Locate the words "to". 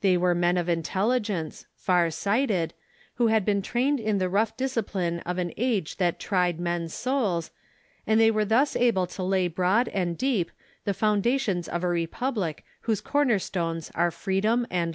9.08-9.22